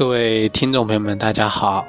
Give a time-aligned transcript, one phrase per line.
[0.00, 1.86] 各位听众朋友们，大家好，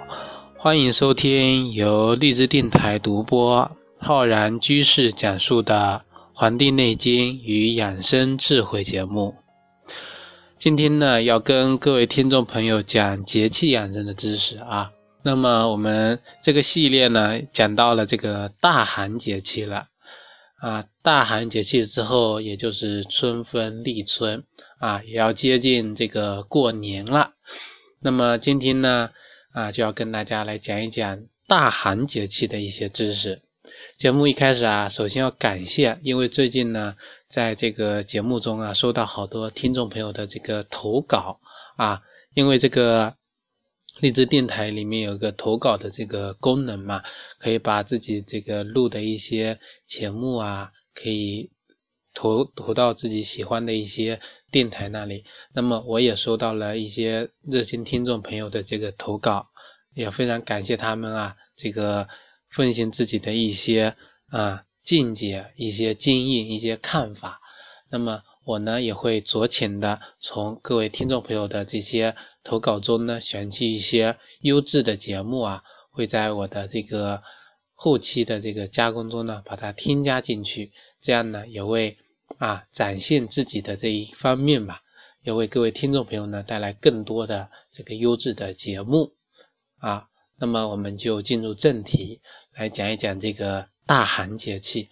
[0.57, 3.71] 欢迎收听由荔枝电台独播、
[4.01, 9.33] 浩然居士讲述的《黄帝内经与养生智慧》节目。
[10.57, 14.91] 今天呢，要跟各位听众朋友讲节气养生的知识啊。
[15.23, 19.85] 那么我们这个系列呢，讲到了这个大寒节气了
[20.59, 20.83] 啊。
[21.01, 24.43] 大寒节气之后，也就是春分、立春
[24.79, 27.31] 啊，也要接近这个过年了。
[28.03, 29.11] 那么今天呢，
[29.51, 33.43] 啊，就要跟大家来讲一讲大寒节气的一些知识。
[33.95, 36.95] 节目一开始啊，首先要感谢，因为最近呢，
[37.27, 41.39] 在这个节目中啊，收到好多听众朋友的这个投稿
[41.77, 42.01] 啊，
[42.33, 43.15] 因为这个
[43.99, 47.03] 荔枝电台里面有个投稿的这个功能嘛，
[47.37, 51.51] 可以把自己这个录的一些节目啊，可以。
[52.13, 54.19] 投投到自己喜欢的一些
[54.51, 55.23] 电台那里，
[55.53, 59.47] 那么我也收到了一些热心听众朋友的这个投稿，
[59.93, 62.07] 也非常感谢他们啊，这个
[62.49, 63.95] 奉献自己的一些
[64.27, 67.39] 啊见解、一些经验、一些看法。
[67.89, 77.21] 那么我呢也会酌情的从各位听众朋友的这些投稿中呢选取一些优质的节目啊，会在我的这个
[77.81, 81.97] 后期的这个加工中呢把它添加进去，这样呢也会。
[82.37, 84.81] 啊，展现自己的这一方面吧，
[85.21, 89.11] 也为各位听众朋友呢带来更多的这个优质的节目
[89.79, 90.07] 啊。
[90.39, 92.21] 那么我们就进入正题，
[92.55, 94.89] 来讲一讲这个大寒节气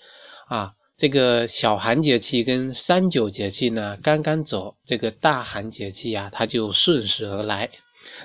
[0.49, 0.73] 啊。
[0.97, 7.69] 这个小寒节气跟三九节气呢刚刚走，这个大寒节气啊，它就顺势而来。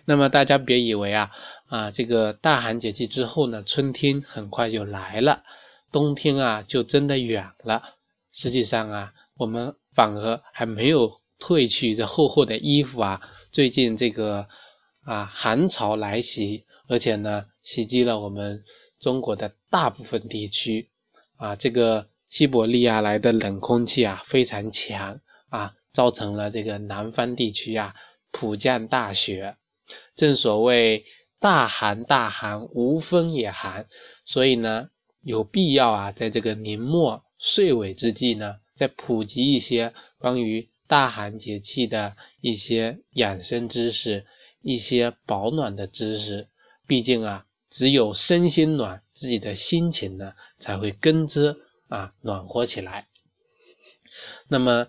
[0.07, 1.31] 那么大家别以为啊
[1.75, 5.43] 啊，这个大寒节气之后呢，春天很快就来了，
[5.91, 7.83] 冬天啊就真的远了。
[8.31, 13.21] 实际上啊，我们反而还没有褪去这厚厚的衣服啊。
[13.51, 14.47] 最近这个
[15.03, 18.63] 啊寒潮来袭，而且呢袭击了我们
[19.01, 20.89] 中国的大部分地区
[21.35, 21.57] 啊。
[21.57, 25.19] 这个西伯利亚来的冷空气啊非常强
[25.49, 27.93] 啊，造成了这个南方地区啊
[28.31, 29.57] 普降大雪。
[30.15, 31.05] 正所谓
[31.45, 33.87] 大寒大寒，无风也寒，
[34.25, 34.89] 所以呢
[35.21, 37.23] 有必要啊在这个年末。
[37.37, 44.25] 岁尾之际呢，再普及一些关于大寒节气的一些养生知识，
[44.63, 46.49] 一些保暖的知识。
[46.87, 51.55] 毕竟啊，只有身心暖，自己的心情呢才会跟着
[51.89, 53.07] 啊暖和起来。
[54.49, 54.87] 那么，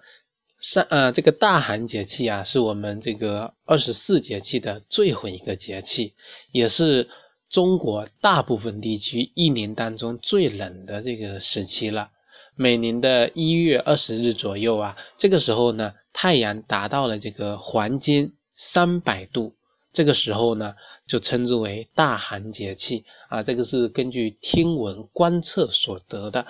[0.59, 6.13] 三呃这个大寒节气啊，是我们这个二十四节气的最后一个节气，
[6.51, 7.09] 也是
[7.49, 12.09] 中国大部分地区一年当中最冷的这个时期了。
[12.55, 19.53] 每年的一月二十日左右啊，这个时候呢，太阳达到了这个黄金三百度，
[19.91, 20.73] 这个时候呢，
[21.05, 23.43] 就称之为大寒节气啊。
[23.43, 26.47] 这个是根据天文观测所得的。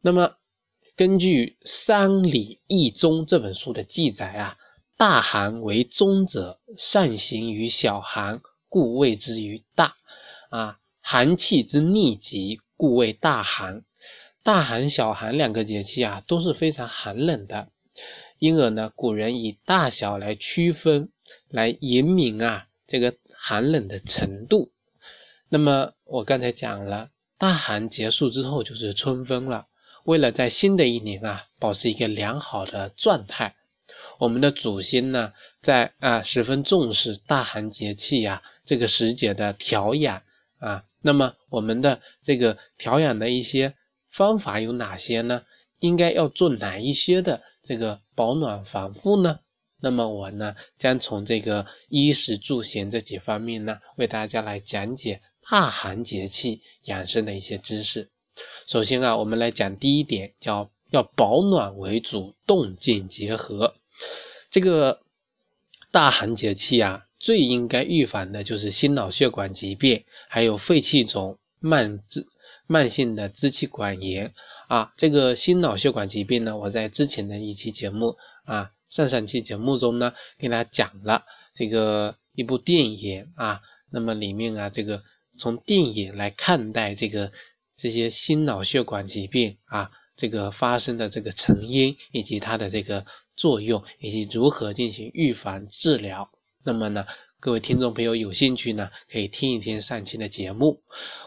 [0.00, 0.28] 那么，
[1.02, 4.56] 根据《三礼易宗》这本书的记载啊，
[4.96, 9.96] 大寒为中者，上行于小寒，故谓之于大。
[10.50, 13.84] 啊，寒气之逆极，故谓大寒。
[14.44, 17.72] 大寒、小寒两个节气啊，都是非常寒冷的，
[18.38, 21.10] 因而呢，古人以大小来区分，
[21.48, 24.70] 来言明啊这个寒冷的程度。
[25.48, 29.66] 那么我刚才讲了，大寒结束之后就是春分了。
[30.04, 33.54] 为了在新的一年啊保持一个良好的状态，
[34.18, 40.22] 我们的祖先呢在啊十分重视大寒节气呀这个时节的调养
[40.58, 40.84] 啊。
[41.00, 43.74] 那么我们的这个调养的一些。
[44.12, 45.42] 方法有哪些呢？
[45.78, 49.40] 应该要做哪一些的这个保暖防护呢？
[49.80, 58.10] 那么我呢将从这个衣食住行这几方面呢为大家来讲解大寒节气养生的一些知识。
[58.66, 63.74] 首先啊，我们来讲第一点，叫要保暖为主，动静结合。
[64.50, 65.00] 这个
[65.90, 72.26] 大寒节气啊，最应该预防的就是心脑血管疾病，还有肺气肿、慢支。
[72.68, 74.32] 慢性的支气管炎
[74.68, 85.02] 啊，这个心脑血管疾病呢，我在之前的一期节目啊，上上期节目中呢，给大家讲了这个一部电影啊，那么里面啊，这个
[85.36, 87.30] 从电影来看待这个
[87.82, 96.30] 这些心脑血管疾病啊，这个发生的这个成因以及它的这个作用，以及如何进行预防治疗，
[96.62, 97.04] 那么呢？
[97.40, 100.80] 各位听众朋友有兴趣呢，可以听一听上期的节目。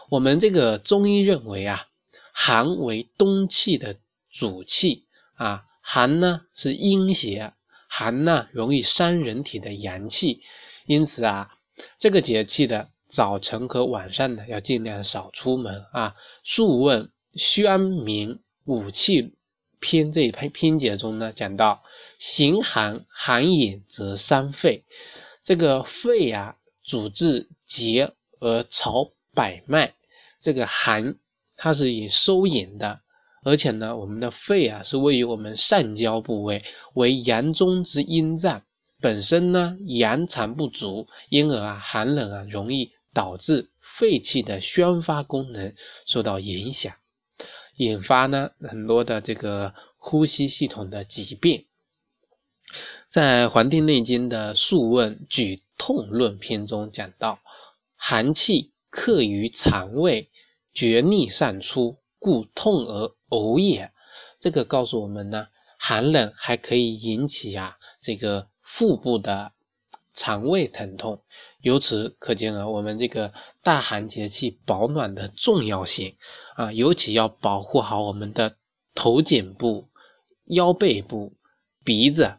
[0.08, 1.88] 我们这个中医认为啊，
[2.32, 3.98] 寒为冬气的
[4.30, 5.04] 主气
[5.34, 7.52] 啊，寒呢是阴邪，
[7.86, 10.40] 寒呢容易伤人体的阳气，
[10.86, 11.50] 因此啊，
[11.98, 16.14] 这个节气的早晨和晚上呢，要尽量少出门啊。
[16.42, 17.04] 《素问·
[17.34, 19.34] 宣明五气
[19.78, 21.82] 篇》这一篇篇节中呢，讲到
[22.18, 24.84] 行寒寒饮则伤肺，
[25.44, 29.94] 这个肺啊，主治节而朝百脉，
[30.40, 31.14] 这个寒
[31.56, 33.00] 它是以收引的。
[33.44, 36.64] 而且呢，我们的肺啊是位于我们上焦部位，
[36.94, 38.60] 为阳中之阴脏，
[39.00, 45.74] 本身呢阳常不足，因而啊寒冷啊容易导致肺气的宣发功能
[46.04, 46.94] 受到影响，
[47.76, 51.64] 引发呢很多的这个呼吸系统的疾病。
[53.08, 57.38] 在《黄帝内经》的《素问·举痛论》篇中讲到，
[57.94, 60.30] 寒气克于肠胃，
[60.74, 63.16] 厥逆上出，故痛而。
[63.30, 63.90] 呕也，
[64.38, 65.48] 这个告诉我们呢，
[65.78, 69.52] 寒冷还可以引起啊这个腹部的
[70.16, 71.22] 肠胃疼痛。
[71.60, 73.32] 由此可见啊，我们这个
[73.62, 76.16] 大寒节气保暖的重要性
[76.56, 78.56] 啊，尤其要保护好我们的
[78.94, 79.86] 头颈部、
[80.46, 81.34] 腰背部、
[81.84, 82.38] 鼻子、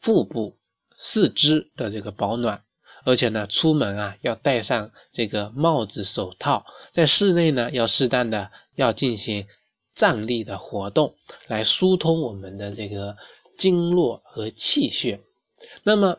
[0.00, 0.56] 腹部、
[0.96, 2.62] 四肢的这个保暖。
[3.04, 9.46] 而且呢，出门啊要戴上这个帽子、手套，在室内呢要适当的要进行。
[9.94, 11.16] 站立的活动
[11.48, 13.16] 来疏通我们的这个
[13.56, 15.20] 经络和气血。
[15.82, 16.18] 那么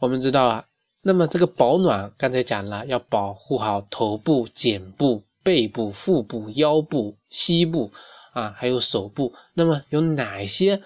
[0.00, 0.66] 我们知道啊，
[1.02, 7.90] 那么这个保暖刚才讲了，要保护好头部、颈部、背部、腹部、腰部、膝部
[8.32, 9.34] 啊，还有手部。
[9.54, 10.82] 那么有哪些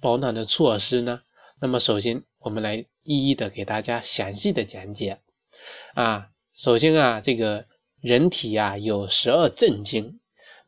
[0.00, 1.22] 保暖的措施呢？
[1.60, 5.18] 那么首先我们来一一的给大家详细的讲解
[5.94, 6.28] 啊。
[6.52, 7.64] 首先啊，这个
[8.00, 10.18] 人体啊有十二正经。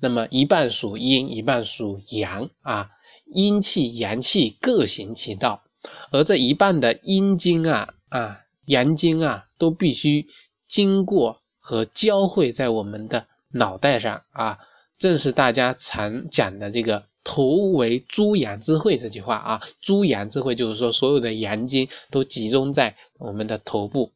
[0.00, 2.90] 那么一半属阴，一半属阳啊，
[3.26, 5.61] 阴气、阳气各行其道，
[6.12, 10.26] 而这一半的阴经啊啊、阳经啊，都必须
[10.66, 14.58] 经过和交汇在我们的脑袋上啊，
[14.98, 24.12] 正是大家常讲的这个“头为诸阳之会”这句话啊，“诸阳之会”就是说所有的阳经都集中在我们的头部。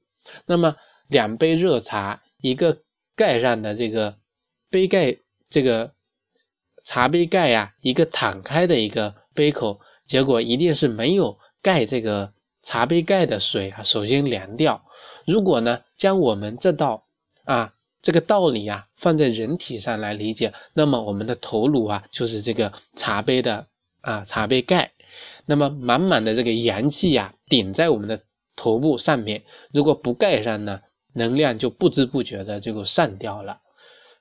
[0.47, 0.77] 那么
[1.09, 2.79] 两杯热茶，一个
[3.17, 4.17] 盖上的这个
[4.71, 5.17] 杯盖。
[5.49, 5.93] 这个
[6.85, 12.33] 茶杯盖呀，一个敞开的一个杯口，结果一定是没有盖这个
[12.63, 14.81] 茶杯盖的水啊，首先凉掉。
[15.27, 17.05] 如果呢，将我们这道
[17.43, 23.67] 啊这个道理啊放在人体上来理解，那么我们的头颅啊就是这个茶杯的
[24.01, 24.93] 啊茶杯盖，
[25.45, 28.23] 那么满满的这个阳气呀顶在我们的
[28.55, 29.43] 头部上面，
[29.73, 30.81] 如果不盖上呢，
[31.15, 33.59] 能量就不知不觉的就散掉了。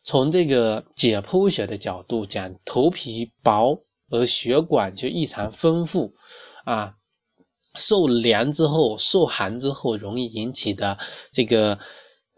[0.01, 6.15] 从这个解剖学的角度讲，头皮薄而血管就异常丰富，
[6.63, 6.95] 啊，
[7.75, 10.97] 受凉之后、受寒之后容易引起的
[11.31, 11.77] 这个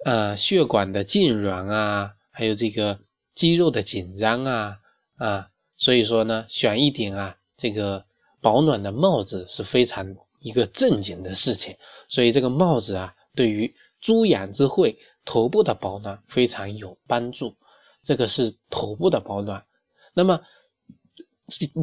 [0.05, 2.99] 呃血管的痉挛啊，还有这个
[3.35, 4.77] 肌肉的紧张啊
[5.17, 8.05] 啊，所以说呢，选一顶啊这个
[8.41, 11.75] 保暖的帽子是非常一个正经的事情，
[12.07, 14.97] 所以这个帽子啊，对于诸阳之会。
[15.29, 17.53] 头部的保暖非常有帮助，
[18.01, 19.61] 这个是头部的保暖。
[20.13, 20.39] 那么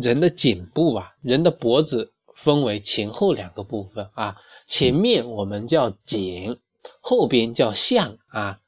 [0.01, 4.37] 人的颈部啊，人的脖子分为前后两个部分啊，
[4.67, 6.59] 前面我们叫颈，
[7.01, 8.61] 后边叫项啊。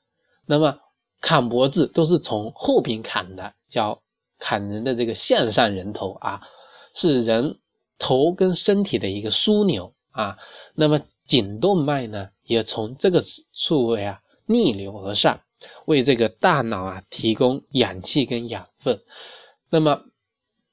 [0.46, 0.78] 那么
[1.20, 4.02] 砍脖子都是从后边砍的，叫
[4.38, 6.40] 砍人的这个项上人头啊，
[6.94, 7.58] 是人
[7.98, 10.38] 头跟身体的一个枢纽啊。
[10.74, 14.20] 那么颈动脉呢，也从这个处位啊。
[14.48, 15.40] 逆流而上，
[15.86, 19.02] 为这个大脑啊提供氧气跟养分。
[19.68, 20.04] 那么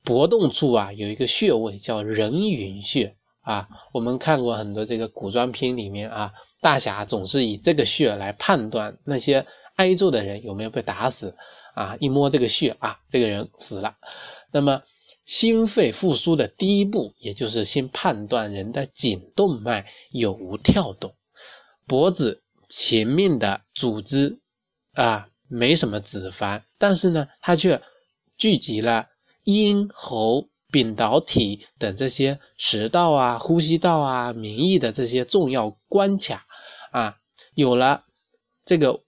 [0.03, 9.45] 搏动处啊有一个穴位叫人云穴啊，我们看过很多这个古装片里面啊，大侠总是以这个穴来判断那些
[9.75, 11.35] 挨揍的人有没有被打死
[11.73, 13.95] 啊，一摸这个穴啊，这个人死了。
[14.51, 14.83] 那么
[15.25, 21.13] 心肺复苏的第一步，也就是先判断人的颈动脉有无跳动，
[21.87, 22.41] 脖子。
[22.69, 24.39] 前面的组织
[24.93, 27.79] 啊，没什么脂肪，但是呢，它却
[28.35, 29.05] 聚集了
[29.43, 36.45] 咽喉、扁桃体等这些食道啊、呼吸道啊、免疫的这些重要关卡
[36.91, 37.17] 啊。
[37.53, 38.05] 有了
[38.65, 39.01] 这个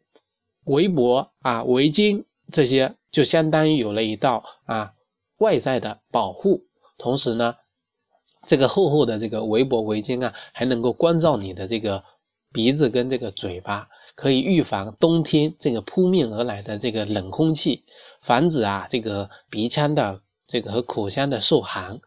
[0.66, 4.94] 围脖啊、围巾这些，就相当于有了一道啊
[5.38, 6.66] 外在的保护。
[6.98, 7.56] 同时呢，
[8.46, 12.04] 这个厚厚的这个围脖围巾啊，还能够关照你的这个。
[12.54, 17.84] 鼻子跟这个嘴巴可以预防冬天这个扑面而来的这个冷空气，
[18.22, 22.00] 防止啊这个鼻腔的这个和口腔的受寒，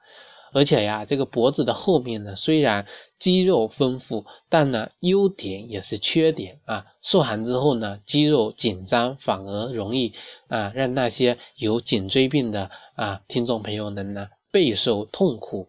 [0.53, 2.87] 而且呀，这个脖子的后面呢，虽然
[3.19, 6.87] 肌肉丰富，但呢，优点也是缺点啊。
[7.03, 10.15] 受寒之后呢，肌肉紧张，反而容易
[10.49, 15.69] 啊，让那些有颈椎病的啊听众朋友们呢备受痛苦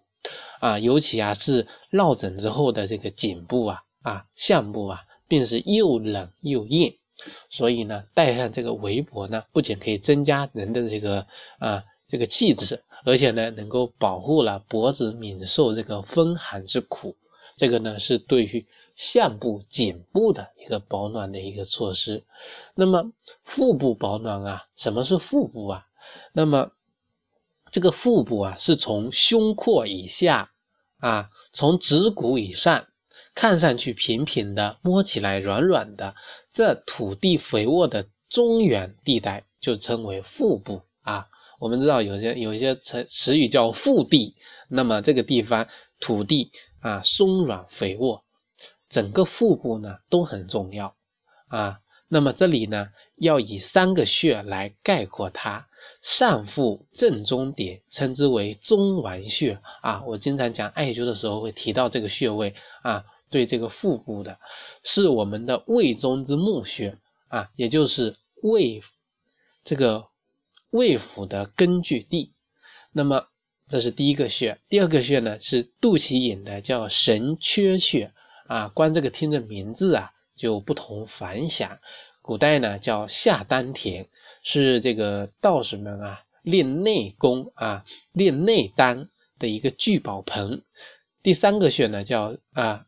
[0.60, 0.80] 啊。
[0.80, 6.96] 尤其啊是落枕之后的这个颈部啊啊项部啊，便是又冷又硬。
[7.50, 12.84] 所以呢，戴上这个围脖呢，不仅可以增加人的这个啊这个气质。
[13.06, 17.16] 而且呢，能够保护了脖子免受这个风寒之苦，
[17.56, 22.22] 这个呢是对于项部、颈部的一个保暖的一个措施。
[22.76, 23.10] 那么
[23.46, 25.86] 腹部保暖啊，什么是腹部啊？
[26.34, 26.72] 那么
[27.72, 30.52] 这个腹部啊，是从胸廓以下
[30.98, 32.86] 啊，从指骨以上，
[33.34, 36.14] 看上去平平的，摸起来软软的，
[36.52, 40.82] 这土地肥沃的中原地带就称为腹部。
[41.60, 44.34] 我们知道有些有一些词词语叫腹地，
[44.70, 45.68] 那么这个地方
[46.00, 48.24] 土地啊松软肥沃，
[48.88, 50.96] 整个腹部呢都很重要
[51.50, 51.82] 啊。
[52.08, 52.88] 那么这里呢
[53.18, 55.68] 要以三个穴来概括它，
[56.02, 60.02] 上腹正中点称之为中脘穴啊。
[60.08, 64.40] 我经常讲艾灸的时候会提到这个穴位啊，对这个腹部的，
[64.82, 66.98] 是我们的胃中之募穴
[67.28, 68.82] 啊，也就是胃
[69.62, 70.09] 这个。
[70.72, 72.34] 胃腑的根据地，
[72.92, 73.30] 那么
[73.68, 74.60] 这是第一个穴。
[74.70, 78.14] 第二个穴呢是肚脐眼的，叫神阙穴
[78.48, 78.68] 啊。
[78.68, 81.80] 光这个听着名字啊就不同凡响。
[82.22, 84.08] 古代呢叫下丹田，
[84.44, 89.10] 是这个道士们啊练内功啊练内丹
[89.40, 90.62] 的一个聚宝盆。
[91.24, 92.86] 第三个穴呢叫啊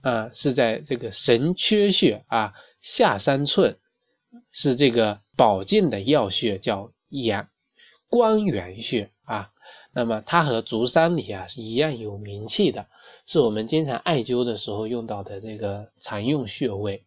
[0.00, 3.78] 啊是在这个神阙穴啊下三寸，
[4.50, 6.90] 是这个保健的要穴，叫。
[7.22, 7.48] 阳
[8.08, 9.50] 关元穴啊，
[9.92, 12.86] 那么它和足三里啊是一样有名气的，
[13.26, 17.04] 是我们经常艾灸的时候用到的这个常用穴位。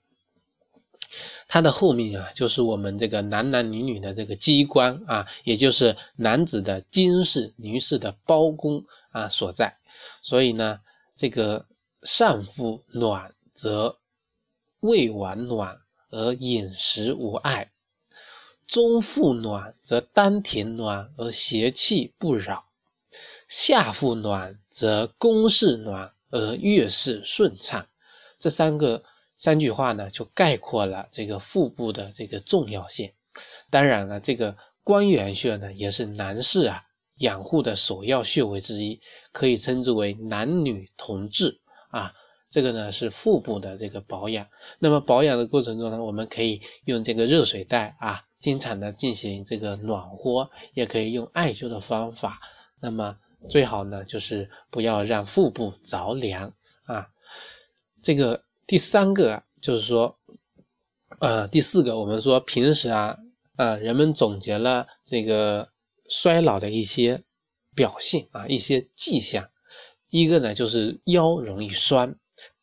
[1.48, 9.78] 它的后面啊，就是我们这个男男女女的这个机关啊，也就是男子的经室、女士的包宫啊所在。
[10.22, 10.82] 所以呢，
[11.16, 11.66] 这个
[12.04, 13.98] 上腹暖则
[14.82, 17.72] 胃脘暖而饮食无碍。
[18.68, 22.66] 中腹暖则丹田暖而邪气不扰，
[23.48, 27.88] 下腹暖则宫室暖而月事顺畅。
[28.38, 29.04] 这三个
[29.38, 33.12] 三句话呢，就概括了这个腹部的这个重要性。
[33.70, 36.84] 当然了，这个关元穴呢，也是男士啊
[37.20, 39.00] 养护的首要穴位之一，
[39.32, 42.14] 可以称之为男女同治啊。
[42.50, 44.48] 这个呢是腹部的这个保养。
[44.80, 48.26] 那么保养的过程中呢，我们可以用这个热水袋啊。
[48.40, 52.40] 经常的进行这个暖和，也可以用艾灸的方法。
[52.80, 53.18] 那么
[53.50, 56.54] 最好呢，就是不要让腹部着凉
[56.84, 57.08] 啊。
[58.02, 60.18] 这个第三个就是说，
[61.20, 63.18] 呃，第四个我们说平时啊，
[63.56, 65.70] 呃，人们总结了这个
[66.08, 67.24] 衰老的一些
[67.76, 69.50] 表现啊，一些迹象。
[70.10, 72.18] 一个呢，就是腰容易酸，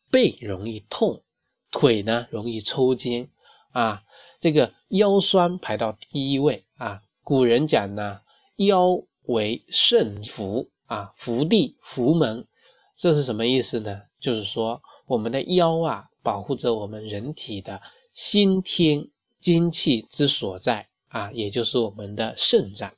[0.09, 1.21] 背容易痛，
[1.69, 3.29] 腿呢容易抽筋
[3.71, 4.01] 啊。
[4.45, 8.21] 这个腰酸排到第一位啊，古人讲呢，
[8.57, 12.45] 腰为肾福啊，福地福门，
[12.95, 14.03] 这是什么意思呢？
[14.19, 17.81] 就是说我们的腰啊，保护着我们人体的
[18.13, 19.07] 先天
[19.39, 22.93] 精气之所在啊，也就是我们的肾脏。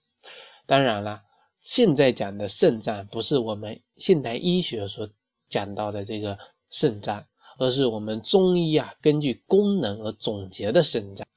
[0.65, 1.21] 当然了，
[1.61, 5.09] 现在讲的肾脏不是我们现代医学所
[5.47, 6.37] 讲到的这个
[6.69, 7.25] 肾脏，
[7.57, 11.27] 而是我们中医啊根据功能而总结的肾脏。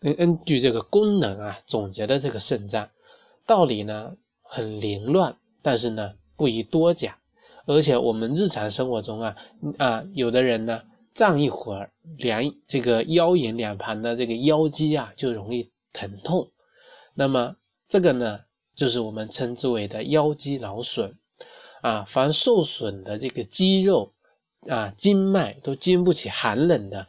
[0.00, 2.88] 根根据这个功能啊总结的这个肾脏
[3.46, 7.14] 道理呢很凌乱，但是呢不宜多讲。
[7.66, 9.36] 而且我们日常生活中啊
[9.76, 16.50] 啊有的人呢站一会儿，两这个腰眼两旁的这个腰肌啊就容易疼痛。
[17.14, 17.56] 那么
[17.88, 18.40] 这个呢
[18.74, 21.18] 就是我们称之为的腰肌劳损
[21.82, 22.04] 啊。
[22.04, 24.12] 凡受损的这个肌肉
[24.68, 27.06] 啊经脉都经不起寒冷的，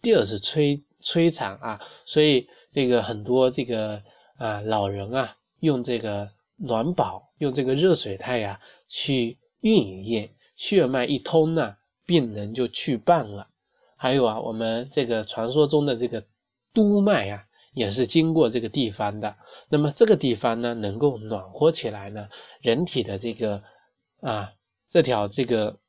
[0.00, 0.82] 第二次摧。
[1.04, 4.00] 摧残啊，所以这个很多这个
[4.36, 11.74] 啊老人啊用这个暖宝，用这个热水袋呀去运一运，血脉一通呢，
[12.06, 13.48] 病人就去办了。
[13.96, 16.24] 还有啊，我们这个传说中的这个
[16.72, 19.34] 督脉啊，也是经过这个地方的。
[19.68, 22.28] 那么这个地方呢，能够暖和起来呢，
[22.60, 23.60] 人体的这个
[24.20, 24.52] 啊
[24.88, 25.80] 这条这个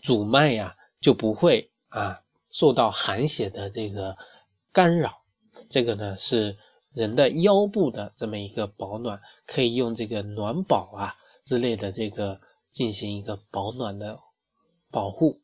[0.00, 2.20] 主脉呀就不会啊。
[2.50, 4.16] 受到寒邪的这个
[4.72, 5.22] 干扰，
[5.68, 6.56] 这个呢是
[6.94, 11.14] 人的腰部的这么一个保暖，可以用这个暖宝啊，
[11.44, 12.40] 之类的这个
[12.70, 14.18] 进行一个保暖的
[14.90, 15.42] 保护。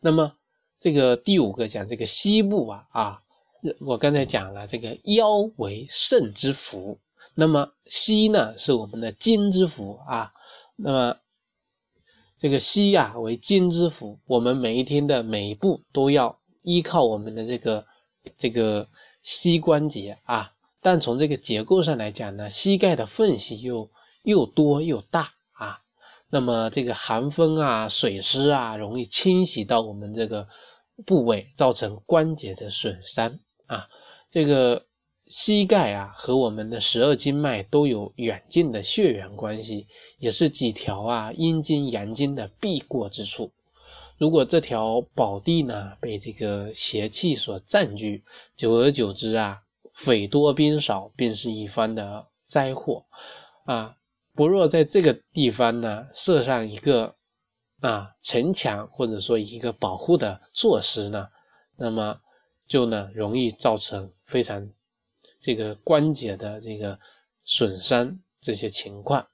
[0.00, 0.36] 那么
[0.78, 3.22] 这个第五个讲这个膝部啊啊，
[3.80, 6.98] 我刚才讲了这个腰为肾之府，
[7.34, 10.34] 那么膝呢是我们的筋之府啊，
[10.76, 11.16] 那么
[12.40, 17.84] 这个膝呀为筋之府，我们每一天的每一步都要依靠我们的这个
[18.38, 18.88] 这个
[19.22, 20.50] 膝关节啊。
[20.80, 23.90] 但从这个结构上来讲呢，膝盖的缝隙又
[24.22, 25.80] 又多又大啊，
[26.30, 30.48] 那么这个寒风啊、水湿啊，容易侵袭到我们这个
[31.04, 33.86] 部位，造成关节的损伤啊。
[34.30, 34.86] 这个
[35.30, 39.86] 膝盖啊和我们的十二经脉都有远近的血缘关系，
[40.18, 43.50] 也是几条啊阴经阳经的必过之处。
[44.18, 48.22] 如果这条宝地呢被这个邪气所占据，
[48.54, 49.62] 久而久之啊。
[49.92, 53.04] 匪多兵少，便是一番的灾祸
[53.64, 53.96] 啊！
[54.34, 57.16] 不若在这个地方呢，设上一个
[57.80, 61.28] 啊城墙，或者说一个保护的措施呢，
[61.76, 62.18] 那么
[62.66, 64.70] 就呢容易造成非常
[65.40, 66.98] 这个关节的这个
[67.44, 69.26] 损伤这些情况。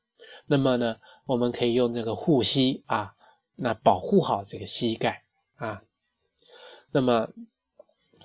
[0.46, 3.14] 那么呢，我们可以用这个护膝啊，
[3.56, 5.24] 那保护好这个膝盖
[5.56, 5.82] 啊。
[6.92, 7.28] 那么。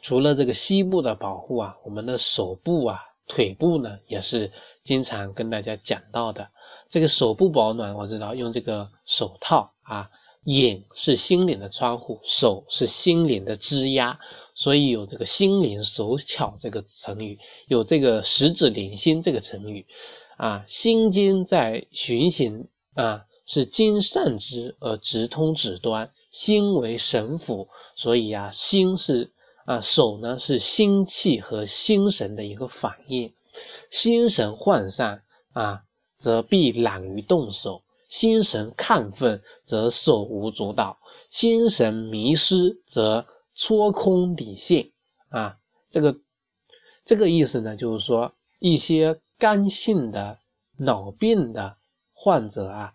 [0.03, 6.49] 除了这个膝部的保护啊，我们的手部啊、腿部呢，也是经常跟大家讲到的。
[6.89, 10.09] 这个手部保暖，我知道用这个手套啊，
[10.45, 14.19] 眼是心灵的窗户，手是心灵的枝丫，
[14.55, 19.85] 所以有这个心灵手巧这个成语，有这个十指连心这个成语
[20.37, 20.63] 啊。
[20.67, 29.31] 心经在循行啊，是经上之而直通指端，心为神府，所以啊，心是。
[29.63, 33.31] 啊，手呢是心气和心神的一个反应，
[33.91, 35.21] 心神涣散
[35.53, 35.83] 啊，
[36.17, 40.97] 则必懒于动手；心神亢奋，则手无足蹈；
[41.29, 44.91] 心神迷失，则搓空理性。
[45.29, 45.55] 啊，
[45.89, 46.17] 这个
[47.05, 50.39] 这个意思呢，就是说一些肝性的
[50.77, 51.77] 脑病的
[52.11, 52.91] 患者啊。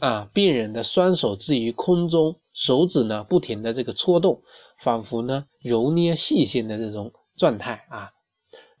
[0.00, 4.42] 啊，病人的双手置于空中，手指呢不停的这个搓动，
[4.76, 8.10] 仿佛呢揉捏细线的这种状态啊。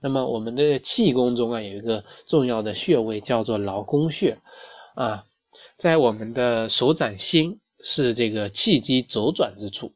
[0.00, 4.40] 那么我们的气功中啊有一个重要的穴位叫做劳宫穴
[4.96, 5.24] 啊，
[5.76, 9.92] 在我们的手掌心是这个气机周转之处，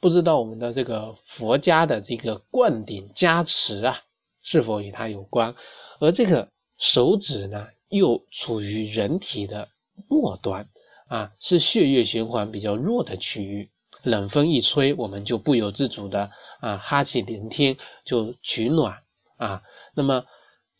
[0.00, 4.00] 不知道我们的这个佛家的这个灌顶加持啊
[4.42, 5.54] 是否与它有关？
[6.00, 9.68] 而这个手指呢又处于人体的。
[10.08, 10.68] 末端
[11.06, 13.70] 啊，是血液循环比较弱的区域。
[14.02, 19.04] 冷风一吹，我们就不由自主的啊哈气连天，就取暖
[19.36, 19.62] 啊。
[19.94, 20.26] 那么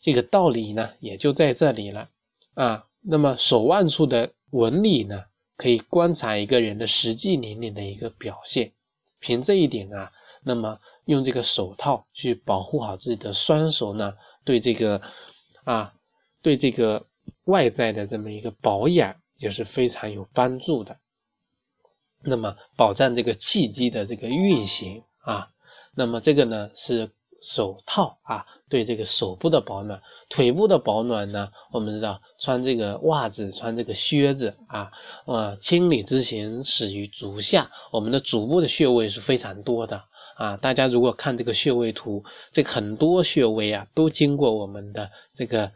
[0.01, 2.09] 这个道理呢，也就在这里了
[2.55, 2.87] 啊。
[3.07, 5.25] 那么手腕处的纹理呢，
[5.57, 8.73] 可以观察一个人的实际年龄的一个表现。
[9.21, 10.11] 凭这一点啊，
[10.43, 14.15] 那么用这个手套去保护好自己的双手呢，
[14.45, 15.01] 对这个
[15.65, 15.95] 啊，
[16.43, 17.07] 对这个。
[17.45, 20.99] 外在的这么一个保养也是非常有帮助的，
[22.23, 25.51] 那么保障这个气机的这个运行啊，
[25.95, 27.11] 那么这个呢是
[27.45, 34.91] 手套啊，对这个手部的保暖，腿部的保暖呢，我们知道穿这个袜子，穿这个靴子啊，
[35.27, 40.03] 呃，清理之行始于足下，我们的足部的穴位是非常多的
[40.39, 45.71] 啊，大家如果看这个穴位图，这很多穴位啊都经过我们的这个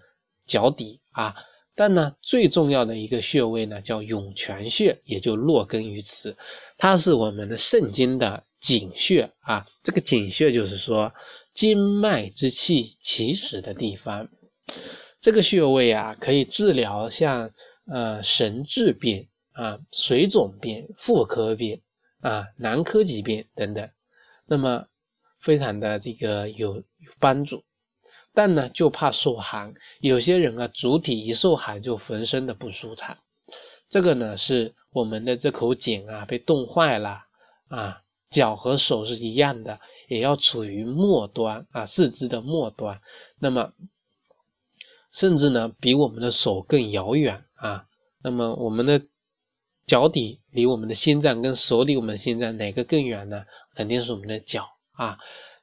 [0.47, 1.37] 脚底啊。
[1.75, 6.37] 但呢，最重要的一个穴位呢，叫涌泉穴，也就落根于此。
[6.77, 9.65] 它是我们的肾经的井穴啊。
[9.85, 11.13] 这个井穴就是说，
[11.59, 14.29] 经脉之气起始的地方。
[15.21, 17.51] 这个穴位啊，可以治疗像
[17.85, 21.83] 呃神志病啊、水肿病、妇科病
[22.21, 23.91] 啊、男科疾病等等。
[24.47, 24.87] 那么，
[25.41, 26.85] 非常的这个有有
[27.19, 27.65] 帮助。
[28.33, 29.75] 但呢，就怕受寒。
[29.99, 33.19] 有些人啊，主体一受寒就浑身的不舒坦。
[33.89, 37.25] 这个呢，是我们的这口井啊被冻坏了
[37.67, 38.03] 啊。
[38.31, 43.01] 脚和手是一样的，也要处于末端啊，四肢的末端。
[43.39, 43.73] 那么，
[45.13, 47.85] 甚至呢，比我们的手更遥远啊。
[48.23, 49.01] 那么，我们的
[49.87, 53.45] 脚底离我们的心脏，跟手离我们的心脏哪个更远呢？
[53.75, 55.17] 肯定是我们的脚啊。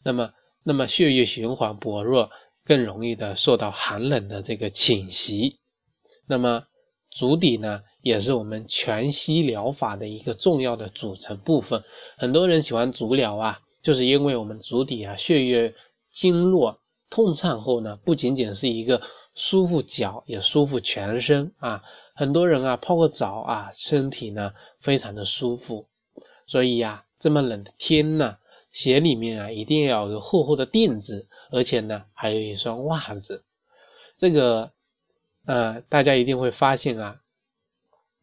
[0.03, 0.31] 那么，
[0.63, 2.29] 那么血液循环薄弱。
[2.67, 5.59] 更容易的受到寒冷的这个侵袭，
[6.25, 6.63] 那么
[7.11, 11.83] 足底呢，也是我们全息疗法的一个重要的组成部分。
[12.17, 15.71] 很多人喜欢足疗啊，就是因为我们足底啊血液
[16.11, 18.99] 经络痛畅后呢，不仅仅是一个
[19.35, 21.83] 舒服脚，也舒服全身啊。
[22.15, 25.85] 很多人啊泡个澡啊，身体呢非常的舒服。
[26.47, 28.35] 所以呀，这么冷的天呢，
[28.71, 33.43] 鞋里面啊一定要有厚厚的垫子，而且呢还有一双袜子。
[34.17, 34.71] 这个
[35.45, 37.21] 呃，大家一定会发现啊。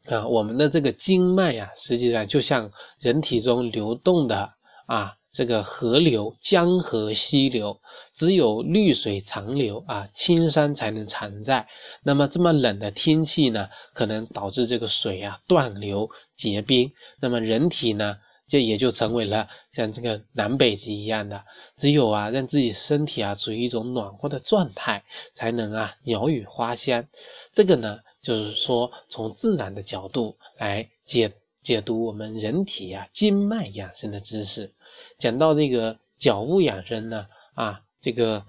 [0.06, 4.52] 啊，我们的这个经脉呀，实际上就像人体中流动的
[4.86, 7.80] 啊，这个河流，江河溪流，
[8.12, 11.66] 只有绿水长流啊，青山才能常在。
[12.02, 21.42] 那么这么冷的天气呢，可能导致这个水啊断流结冰，那么人体呢，就也就成为了像这个南北极一样的，
[21.76, 27.04] 只有啊让自己身体啊处于一种暖和的状态，才能啊鸟语花香。
[27.52, 27.98] 这个呢。
[28.22, 34.72] 就是说，从自然的角度来解解读我们人体啊经脉养生的知识。
[35.18, 38.44] 讲到这个脚部养生呢，啊，这个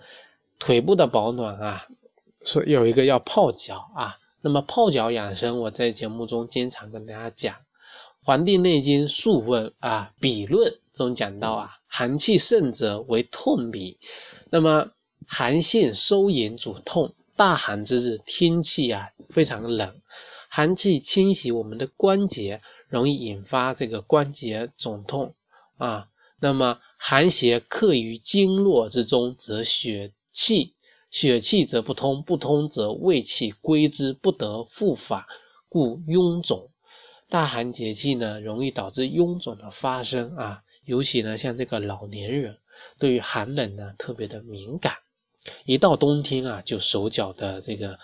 [0.60, 1.88] 腿部的保暖啊，
[2.44, 4.18] 说有一个要泡脚啊。
[4.42, 7.56] 那么泡脚养生，我在节目中经常跟大家讲，
[8.24, 13.98] 《黄帝内经·素问》啊，《笔论》中讲到啊，寒气盛者为痛比。
[14.50, 14.92] 那么
[15.28, 17.14] 寒性收引主痛。
[17.36, 20.00] 大寒之日，天气啊非常冷，
[20.50, 25.34] 寒气侵袭我们的关节，容易引发这个关节肿痛
[25.78, 26.10] 啊。
[26.44, 30.74] 那么寒邪克于经络之中，则血气
[31.10, 35.24] 血气则不通，不通则胃气归之不得复返，
[35.70, 36.70] 故臃肿。
[37.30, 40.62] 大寒节气呢，容易导致臃肿的发生啊。
[40.84, 42.58] 尤其呢，像这个老年人，
[43.00, 44.94] 对于寒冷呢特别的敏感。
[45.64, 47.98] 一到冬天啊，就手脚的这个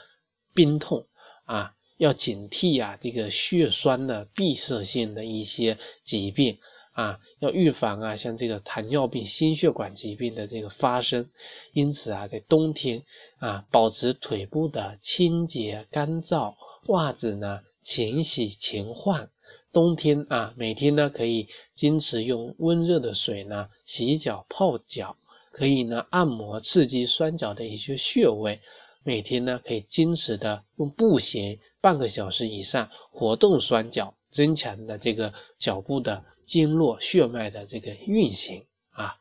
[0.54, 1.06] 冰痛
[1.43, 6.58] 啊，要警惕啊，这个血栓的闭塞性的一些疾病
[7.00, 11.26] 啊，要预防啊，像这个糖尿病、心血管疾病的这个发生。
[11.72, 13.02] 因此啊，在冬天
[13.38, 16.54] 啊，保持腿部的清洁干燥，
[16.88, 19.30] 袜子呢勤洗勤换。
[19.72, 25.16] 冬天啊，每天呢可以坚持用温热的水呢洗脚泡脚。
[25.52, 28.60] 可以呢，按摩刺激双脚的一些穴位，
[29.04, 39.15] 每天呢可以坚持的用步行半个小时以上，活动双脚，增强的这个脚部的经络血脉的这个运行啊。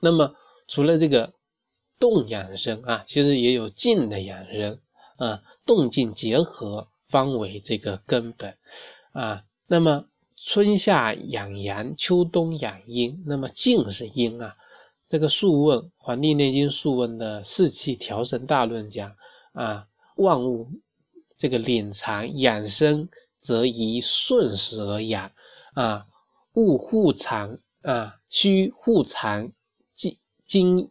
[0.00, 0.34] 那么
[0.68, 1.32] 除了这个
[1.98, 4.80] 动养生啊，其实也有静的养生
[5.16, 8.56] 啊，动静结合方为这个根本
[9.12, 9.44] 啊。
[9.66, 10.06] 那么。
[10.38, 13.24] 春夏养阳，秋冬养阴。
[13.26, 14.54] 那么静是阴啊。
[15.08, 19.16] 这个《素问》《黄帝内经·素问》的四气调神大论讲
[19.54, 20.68] 啊，万物
[21.36, 23.08] 这个敛藏养生，
[23.40, 25.30] 则宜顺时而养
[25.74, 26.06] 啊。
[26.54, 29.52] 物护藏啊，虚护藏
[29.92, 30.90] 精精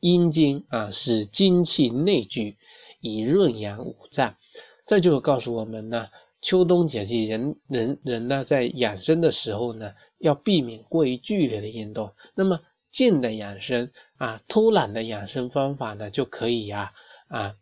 [0.00, 2.58] 阴经啊，使精气内聚，
[3.00, 4.36] 以润养五脏。
[4.84, 6.08] 这就告诉我们呢。
[6.42, 12.12] 秋冬节气，人人人呢，在养生的时候呢，要避免过于剧烈的运动。
[12.34, 16.92] 那么静的养生啊，偷懒的养生方法呢，就可以呀
[17.28, 17.56] 啊，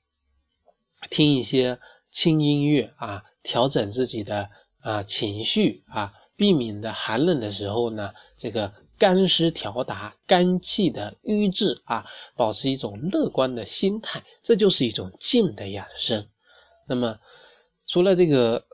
[1.09, 1.79] 听一些
[2.15, 4.49] 轻音乐啊，调整自己的
[4.81, 16.27] 啊情绪啊，避免的寒冷的时候呢，这个干湿调达、肝气的瘀滞啊，保持一种乐观的心态，这就是一种静的养生。
[16.87, 17.19] 那么
[17.87, 18.65] 除了这个。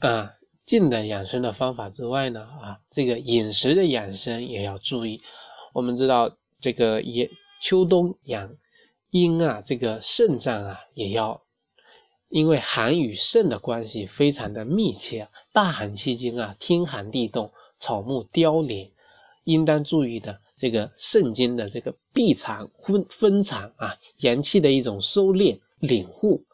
[0.00, 0.30] 啊，
[0.66, 5.22] 静的养生的方法之外呢，啊，这个饮食的养生也要注意。
[5.72, 7.30] 我们知道，这个也
[7.62, 8.54] 秋冬养
[9.08, 11.45] 阴啊，这个肾脏啊也要，
[12.28, 15.28] 因为寒与肾的关系非常的密切。
[15.52, 18.92] 大寒期间啊，天寒地冻，草木凋零，
[19.44, 26.44] 应当注意的这个肾经的这个闭藏分分藏啊，阳气的一种收敛领护。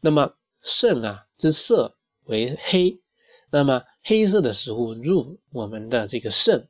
[0.00, 1.94] 那么肾啊之色。
[2.28, 3.00] 为黑，
[3.50, 6.68] 那么黑色的食物入我们的这个肾，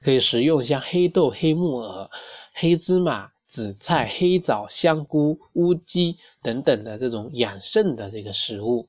[0.00, 2.08] 可以食用像黑豆、黑木耳、
[2.52, 8.88] 黑芝麻、紫菜、黑枣、香菇、乌鸡等等的这种养肾的这个食物。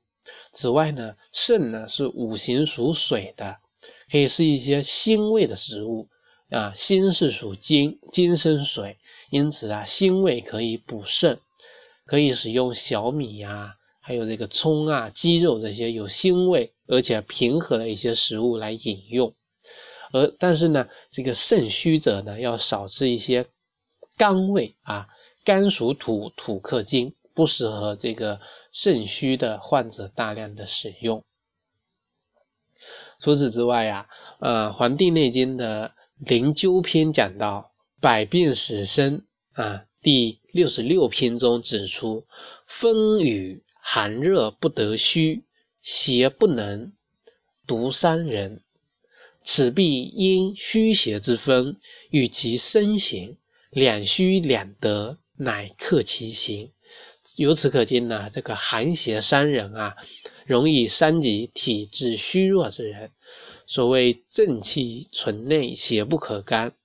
[0.51, 3.57] 此外呢，肾呢是五行属水的，
[4.11, 6.07] 可以是一些辛味的食物
[6.51, 6.71] 啊。
[6.75, 8.95] 辛是属金，金生水，
[9.31, 11.39] 因此啊，辛味可以补肾，
[12.05, 13.75] 可以使用小米呀。
[13.99, 19.33] 还有这个葱啊、鸡肉这些有腥味而且平和的一些食物来饮用，
[20.13, 23.45] 而但是呢，这个肾虚者呢要少吃一些
[24.21, 25.07] 肝胃啊，
[25.43, 28.39] 肝属土，土克金，不适合这个
[28.71, 31.23] 肾虚的患者大量的使用。
[33.19, 34.07] 除此之外呀，
[34.39, 42.27] 呃，《黄帝内经》的灵灸篇讲到，百病始生啊第六十六篇中指出：
[42.67, 45.45] 风雨寒热不得虚，
[45.81, 46.93] 邪不能
[47.65, 48.61] 独伤人。
[49.41, 51.79] 此必因虚邪之分，
[52.11, 53.37] 与其身形
[53.71, 56.73] 两虚两得，乃克其形。
[57.37, 59.95] 由此可见呢，这个寒邪伤人啊，
[60.45, 63.13] 容易伤及体质虚弱之人。
[63.65, 66.75] 所谓正气存内，邪不可干。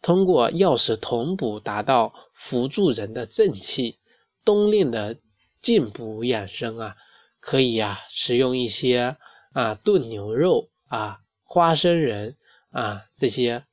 [0.00, 4.00] 通过药食同补，达到扶助人的正气。
[4.44, 5.18] 冬令的
[5.60, 6.96] 进补养生啊，
[7.38, 9.16] 可以啊，使用一些
[9.52, 12.36] 啊炖牛肉啊、花生仁
[12.70, 13.64] 啊这些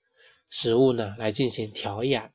[0.47, 2.29] 食物呢，来进行调养。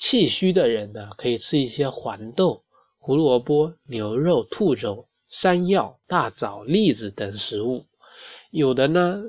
[0.00, 2.64] 气虚的人呢，可以吃一些黄豆。
[2.96, 7.84] 胡萝卜、牛肉、兔肉、山药、大枣、栗子等食物，
[8.50, 9.22] 有的呢，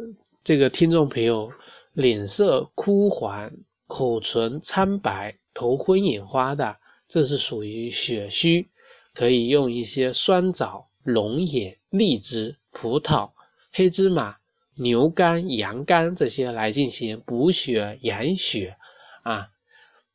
[0.46, 1.52] 这个听众朋友
[1.92, 3.52] 脸色枯黄、
[3.86, 8.70] 口唇苍白、头昏眼花的，这是属于血虚，
[9.14, 13.30] 可以用一些酸枣、龙眼、荔枝、葡萄、
[13.74, 14.38] 黑芝麻、
[14.76, 18.78] 牛肝、羊肝这些来进行补血养血
[19.24, 19.50] 啊。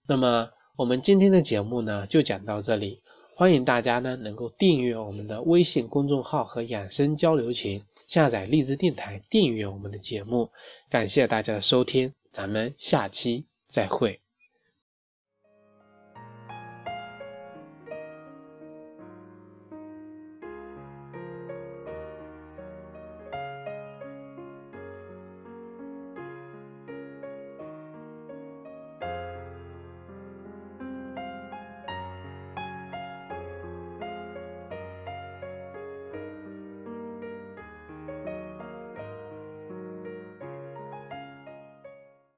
[0.09, 2.97] 那么我们今天的节目呢，就讲到这里。
[3.35, 10.51] 欢迎大家呢能够订阅我们的微信公众号和养生交流群，下载荔枝电台订阅我们的节目。
[10.89, 14.26] 感谢大家的收听，咱们下期再会。